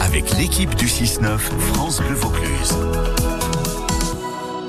avec 0.00 0.36
l'équipe 0.38 0.74
du 0.76 0.86
6-9 0.86 1.36
France 1.38 2.00
Bleu 2.00 2.14
Vaucluse. 2.14 2.76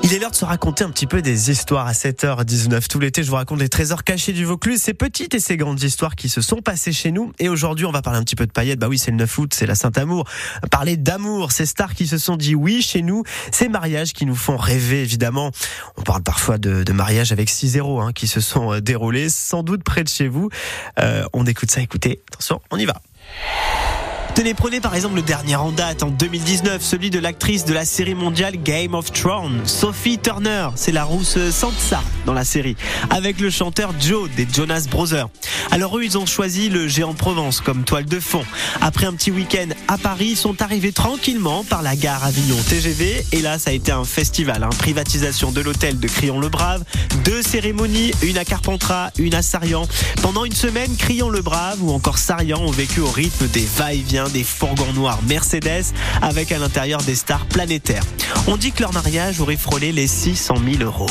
Il 0.02 0.12
est 0.12 0.18
l'heure 0.18 0.32
de 0.32 0.36
se 0.36 0.44
raconter 0.44 0.82
un 0.82 0.90
petit 0.90 1.06
peu 1.06 1.22
des 1.22 1.50
histoires 1.50 1.86
à 1.86 1.92
7h19 1.92 2.88
tout 2.88 2.98
l'été. 2.98 3.22
Je 3.22 3.30
vous 3.30 3.36
raconte 3.36 3.60
les 3.60 3.68
trésors 3.68 4.02
cachés 4.02 4.32
du 4.32 4.44
Vaucluse, 4.44 4.80
ces 4.80 4.92
petites 4.92 5.34
et 5.34 5.38
ces 5.38 5.56
grandes 5.56 5.82
histoires 5.82 6.16
qui 6.16 6.28
se 6.28 6.40
sont 6.40 6.56
passées 6.56 6.92
chez 6.92 7.12
nous. 7.12 7.32
Et 7.38 7.48
aujourd'hui, 7.48 7.86
on 7.86 7.92
va 7.92 8.02
parler 8.02 8.18
un 8.18 8.24
petit 8.24 8.34
peu 8.34 8.46
de 8.46 8.52
paillettes. 8.52 8.80
Bah 8.80 8.88
oui, 8.88 8.98
c'est 8.98 9.12
le 9.12 9.16
9 9.18 9.38
août, 9.38 9.54
c'est 9.54 9.66
la 9.66 9.76
Saint-Amour. 9.76 10.24
Parler 10.72 10.96
d'amour, 10.96 11.52
ces 11.52 11.66
stars 11.66 11.94
qui 11.94 12.08
se 12.08 12.18
sont 12.18 12.36
dit 12.36 12.56
oui 12.56 12.82
chez 12.82 13.02
nous, 13.02 13.22
ces 13.52 13.68
mariages 13.68 14.12
qui 14.12 14.26
nous 14.26 14.36
font 14.36 14.56
rêver 14.56 15.02
évidemment. 15.02 15.52
On 15.96 16.02
parle 16.02 16.22
parfois 16.22 16.58
de, 16.58 16.82
de 16.82 16.92
mariages 16.92 17.30
avec 17.30 17.48
6-0 17.48 18.02
hein, 18.02 18.12
qui 18.12 18.26
se 18.26 18.40
sont 18.40 18.72
euh, 18.72 18.80
déroulés 18.80 19.28
sans 19.28 19.62
doute 19.62 19.84
près 19.84 20.02
de 20.02 20.08
chez 20.08 20.26
vous. 20.26 20.50
Euh, 20.98 21.24
on 21.32 21.46
écoute 21.46 21.70
ça, 21.70 21.80
écoutez, 21.80 22.22
attention, 22.32 22.60
on 22.72 22.76
y 22.76 22.86
va. 22.86 23.00
Tenez, 24.34 24.52
prenez 24.52 24.80
par 24.80 24.96
exemple 24.96 25.14
le 25.14 25.22
dernier 25.22 25.54
en 25.54 25.70
date, 25.70 26.02
en 26.02 26.10
2019, 26.10 26.82
celui 26.82 27.10
de 27.10 27.20
l'actrice 27.20 27.64
de 27.64 27.72
la 27.72 27.84
série 27.84 28.16
mondiale 28.16 28.56
Game 28.56 28.92
of 28.94 29.12
Thrones, 29.12 29.60
Sophie 29.64 30.18
Turner. 30.18 30.70
C'est 30.74 30.90
la 30.90 31.04
rousse 31.04 31.38
Sansa 31.52 32.02
dans 32.26 32.32
la 32.32 32.44
série, 32.44 32.74
avec 33.10 33.38
le 33.38 33.48
chanteur 33.48 33.92
Joe 34.00 34.28
des 34.36 34.48
Jonas 34.52 34.88
Brothers. 34.90 35.28
Alors 35.70 35.98
eux, 35.98 36.04
ils 36.04 36.18
ont 36.18 36.26
choisi 36.26 36.68
le 36.68 36.88
géant 36.88 37.14
Provence 37.14 37.60
comme 37.60 37.84
toile 37.84 38.04
de 38.04 38.20
fond. 38.20 38.44
Après 38.80 39.06
un 39.06 39.12
petit 39.14 39.30
week-end 39.30 39.68
à 39.88 39.98
Paris, 39.98 40.28
ils 40.30 40.36
sont 40.36 40.62
arrivés 40.62 40.92
tranquillement 40.92 41.64
par 41.64 41.82
la 41.82 41.96
gare 41.96 42.24
Avignon 42.24 42.56
TGV. 42.68 43.24
Et 43.32 43.42
là, 43.42 43.58
ça 43.58 43.70
a 43.70 43.72
été 43.72 43.92
un 43.92 44.04
festival, 44.04 44.62
hein. 44.62 44.70
privatisation 44.78 45.52
de 45.52 45.60
l'hôtel 45.60 45.98
de 45.98 46.08
Crillon-le-Brave, 46.08 46.84
deux 47.24 47.42
cérémonies, 47.42 48.12
une 48.22 48.38
à 48.38 48.44
Carpentras, 48.44 49.10
une 49.18 49.34
à 49.34 49.42
Sarian. 49.42 49.86
Pendant 50.22 50.44
une 50.44 50.54
semaine, 50.54 50.94
Crillon-le-Brave 50.96 51.82
ou 51.82 51.92
encore 51.92 52.18
Sarian 52.18 52.60
ont 52.60 52.70
vécu 52.70 53.00
au 53.00 53.10
rythme 53.10 53.48
des 53.48 53.66
va-et-vient 53.76 54.28
des 54.28 54.44
fourgons 54.44 54.92
noirs 54.92 55.20
Mercedes 55.28 55.92
avec 56.22 56.52
à 56.52 56.58
l'intérieur 56.58 57.02
des 57.02 57.14
stars 57.14 57.46
planétaires. 57.46 58.04
On 58.46 58.56
dit 58.56 58.72
que 58.72 58.82
leur 58.82 58.92
mariage 58.92 59.40
aurait 59.40 59.56
frôlé 59.56 59.92
les 59.92 60.06
600 60.06 60.56
000 60.78 60.82
euros. 60.82 61.06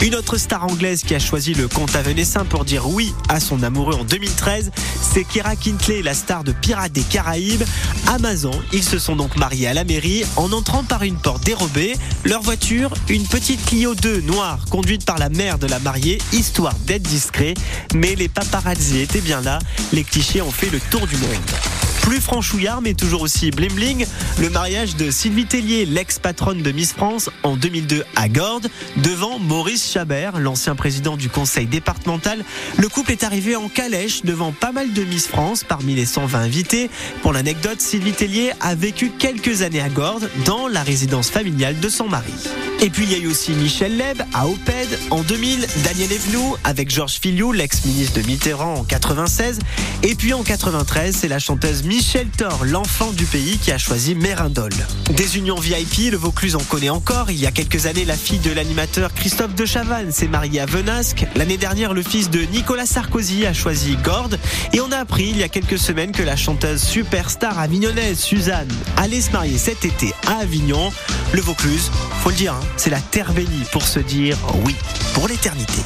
Une 0.00 0.14
autre 0.14 0.36
star 0.36 0.64
anglaise 0.64 1.02
qui 1.02 1.14
a 1.16 1.18
choisi 1.18 1.54
le 1.54 1.66
comte 1.66 1.96
Avenessin 1.96 2.44
pour 2.44 2.64
dire 2.64 2.88
oui 2.88 3.12
à 3.28 3.40
son 3.40 3.64
amoureux 3.64 3.94
en 3.94 4.04
2013, 4.04 4.70
c'est 5.00 5.24
Kira 5.24 5.56
Kintley, 5.56 6.02
la 6.02 6.14
star 6.14 6.44
de 6.44 6.52
Pirates 6.52 6.92
des 6.92 7.02
Caraïbes. 7.02 7.64
Amazon, 8.06 8.52
ils 8.72 8.84
se 8.84 8.98
sont 9.00 9.16
donc 9.16 9.36
mariés 9.36 9.66
à 9.66 9.74
la 9.74 9.82
mairie 9.82 10.24
en 10.36 10.52
entrant 10.52 10.84
par 10.84 11.02
une 11.02 11.16
porte 11.16 11.44
dérobée. 11.44 11.94
Leur 12.24 12.42
voiture, 12.42 12.94
une 13.08 13.26
petite 13.26 13.64
Clio 13.66 13.96
2 13.96 14.20
noire 14.20 14.60
conduite 14.70 15.04
par 15.04 15.18
la 15.18 15.30
mère 15.30 15.58
de 15.58 15.66
la 15.66 15.80
mariée, 15.80 16.18
histoire 16.32 16.74
d'être 16.86 17.02
discret. 17.02 17.54
Mais 17.92 18.14
les 18.14 18.28
paparazzi 18.28 19.00
étaient 19.00 19.20
bien 19.20 19.40
là, 19.40 19.58
les 19.92 20.04
clichés 20.04 20.42
ont 20.42 20.52
fait 20.52 20.70
le 20.70 20.78
tour 20.90 21.08
du 21.08 21.16
monde. 21.16 21.77
Plus 22.08 22.22
franchouillard, 22.22 22.80
mais 22.80 22.94
toujours 22.94 23.20
aussi 23.20 23.50
bling 23.50 23.74
bling, 23.74 24.06
le 24.40 24.48
mariage 24.48 24.96
de 24.96 25.10
Sylvie 25.10 25.44
Tellier, 25.44 25.84
l'ex-patronne 25.84 26.62
de 26.62 26.72
Miss 26.72 26.94
France, 26.94 27.28
en 27.42 27.54
2002 27.54 28.02
à 28.16 28.30
Gordes, 28.30 28.70
devant 28.96 29.38
Maurice 29.38 29.92
Chabert, 29.92 30.38
l'ancien 30.38 30.74
président 30.74 31.18
du 31.18 31.28
conseil 31.28 31.66
départemental. 31.66 32.46
Le 32.78 32.88
couple 32.88 33.12
est 33.12 33.24
arrivé 33.24 33.56
en 33.56 33.68
calèche 33.68 34.22
devant 34.22 34.52
pas 34.52 34.72
mal 34.72 34.94
de 34.94 35.04
Miss 35.04 35.28
France 35.28 35.64
parmi 35.64 35.94
les 35.94 36.06
120 36.06 36.38
invités. 36.38 36.88
Pour 37.20 37.34
l'anecdote, 37.34 37.82
Sylvie 37.82 38.12
Tellier 38.12 38.52
a 38.60 38.74
vécu 38.74 39.10
quelques 39.10 39.60
années 39.60 39.82
à 39.82 39.90
Gordes, 39.90 40.30
dans 40.46 40.66
la 40.66 40.82
résidence 40.82 41.28
familiale 41.28 41.78
de 41.78 41.90
son 41.90 42.08
mari. 42.08 42.32
Et 42.80 42.90
puis 42.90 43.04
il 43.06 43.12
y 43.12 43.14
a 43.16 43.18
eu 43.18 43.26
aussi 43.26 43.50
Michel 43.52 43.96
Leb 43.96 44.22
à 44.32 44.46
Oped 44.46 44.98
en 45.10 45.22
2000, 45.22 45.66
Daniel 45.82 46.12
Evenou 46.12 46.56
avec 46.62 46.90
Georges 46.90 47.18
Filiou, 47.20 47.50
l'ex-ministre 47.50 48.20
de 48.20 48.26
Mitterrand 48.26 48.74
en 48.74 48.84
96. 48.84 49.58
Et 50.04 50.14
puis 50.14 50.32
en 50.32 50.44
93, 50.44 51.16
c'est 51.16 51.26
la 51.26 51.40
chanteuse 51.40 51.82
Michel 51.82 52.28
Thor, 52.28 52.64
l'enfant 52.64 53.10
du 53.10 53.24
pays, 53.24 53.58
qui 53.58 53.72
a 53.72 53.78
choisi 53.78 54.14
Mérindol. 54.14 54.70
Des 55.10 55.36
unions 55.36 55.56
VIP, 55.56 56.12
le 56.12 56.16
Vaucluse 56.16 56.54
en 56.54 56.60
connaît 56.60 56.88
encore. 56.88 57.32
Il 57.32 57.40
y 57.40 57.46
a 57.46 57.50
quelques 57.50 57.86
années, 57.86 58.04
la 58.04 58.16
fille 58.16 58.38
de 58.38 58.52
l'animateur 58.52 59.12
Christophe 59.12 59.56
de 59.56 59.66
Chavannes 59.66 60.12
s'est 60.12 60.28
mariée 60.28 60.60
à 60.60 60.66
Venasque. 60.66 61.26
L'année 61.34 61.56
dernière, 61.56 61.94
le 61.94 62.02
fils 62.02 62.30
de 62.30 62.42
Nicolas 62.42 62.86
Sarkozy 62.86 63.44
a 63.44 63.52
choisi 63.52 63.96
Gordes. 64.04 64.38
Et 64.72 64.80
on 64.80 64.92
a 64.92 64.98
appris 64.98 65.30
il 65.30 65.38
y 65.38 65.42
a 65.42 65.48
quelques 65.48 65.78
semaines 65.78 66.12
que 66.12 66.22
la 66.22 66.36
chanteuse 66.36 66.80
superstar 66.80 67.58
avignonnaise 67.58 68.20
Suzanne 68.20 68.68
allait 68.96 69.20
se 69.20 69.32
marier 69.32 69.58
cet 69.58 69.84
été 69.84 70.14
à 70.28 70.42
Avignon. 70.42 70.92
Le 71.32 71.40
Vaucluse, 71.40 71.90
le 72.30 72.34
dire, 72.34 72.52
hein, 72.52 72.60
c'est 72.76 72.90
la 72.90 73.00
terre 73.00 73.32
bénie 73.32 73.64
pour 73.72 73.82
se 73.82 74.00
dire 74.00 74.36
oui 74.64 74.76
pour 75.14 75.28
l'éternité. 75.28 75.82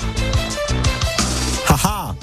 Haha 1.68 2.14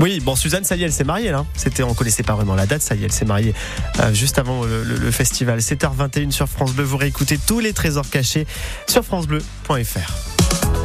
oui, 0.00 0.18
bon, 0.20 0.34
Suzanne, 0.34 0.64
ça 0.64 0.74
y 0.74 0.82
est, 0.82 0.86
elle 0.86 0.92
s'est 0.92 1.04
mariée 1.04 1.30
là. 1.30 1.44
C'était, 1.54 1.84
on 1.84 1.94
connaissait 1.94 2.24
pas 2.24 2.34
vraiment 2.34 2.56
la 2.56 2.66
date, 2.66 2.82
ça 2.82 2.96
y 2.96 3.02
est, 3.02 3.04
elle 3.04 3.12
s'est 3.12 3.24
mariée 3.24 3.54
euh, 4.00 4.12
juste 4.12 4.38
avant 4.38 4.64
le, 4.64 4.82
le, 4.82 4.96
le 4.96 5.10
festival. 5.12 5.60
7h21 5.60 6.32
sur 6.32 6.48
France 6.48 6.72
Bleu. 6.72 6.82
Vous 6.82 6.96
réécoutez 6.96 7.38
tous 7.38 7.60
les 7.60 7.72
trésors 7.72 8.08
cachés 8.10 8.46
sur 8.88 9.04
FranceBleu.fr. 9.04 10.81